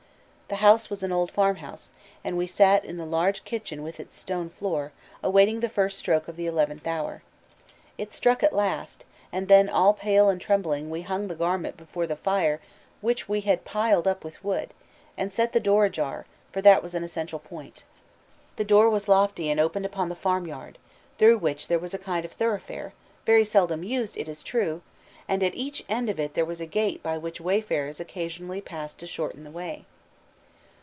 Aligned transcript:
The 0.51 0.57
house 0.57 0.89
was 0.89 1.01
an 1.01 1.13
old 1.13 1.31
farmhouse, 1.31 1.93
and 2.25 2.37
we 2.37 2.45
sat 2.45 2.83
in 2.83 2.97
the 2.97 3.05
large 3.05 3.45
kitchen 3.45 3.83
with 3.83 4.01
its 4.01 4.17
stone 4.17 4.49
floor, 4.49 4.91
awaiting 5.23 5.61
the 5.61 5.69
first 5.69 5.97
stroke 5.97 6.27
of 6.27 6.35
the 6.35 6.45
eleventh 6.45 6.85
hour. 6.85 7.23
It 7.97 8.11
struck 8.11 8.43
at 8.43 8.51
last, 8.51 9.05
and 9.31 9.47
then 9.47 9.69
all 9.69 9.93
pale 9.93 10.27
and 10.27 10.41
trembling 10.41 10.89
we 10.89 11.03
hung 11.03 11.29
the 11.29 11.35
garment 11.35 11.77
before 11.77 12.05
the 12.05 12.17
fire 12.17 12.59
which 12.99 13.29
we 13.29 13.39
had 13.47 13.63
piled 13.63 14.09
up 14.09 14.25
with 14.25 14.43
wood, 14.43 14.71
and 15.15 15.31
set 15.31 15.53
the 15.53 15.59
door 15.61 15.85
ajar, 15.85 16.25
for 16.51 16.61
that 16.61 16.83
was 16.83 16.93
an 16.93 17.03
essential 17.05 17.39
point. 17.39 17.83
The 18.57 18.65
door 18.65 18.89
was 18.89 19.07
lofty 19.07 19.49
and 19.49 19.57
opened 19.57 19.85
upon 19.85 20.09
the 20.09 20.15
farmyard, 20.17 20.77
through 21.17 21.37
which 21.37 21.69
there 21.69 21.79
was 21.79 21.93
a 21.93 21.97
kind 21.97 22.25
of 22.25 22.33
thoroughfare, 22.33 22.91
very 23.25 23.45
seldom 23.45 23.85
used, 23.85 24.17
it 24.17 24.27
is 24.27 24.43
true, 24.43 24.81
and 25.29 25.43
at 25.43 25.55
each 25.55 25.85
end 25.87 26.09
of 26.09 26.19
it 26.19 26.33
there 26.33 26.43
was 26.43 26.59
a 26.59 26.65
gate 26.65 27.01
by 27.01 27.17
which 27.17 27.39
wayfarers 27.39 28.01
occasionally 28.01 28.59
passed 28.59 28.97
to 28.97 29.07
shorten 29.07 29.45
the 29.45 29.49
way. 29.49 29.85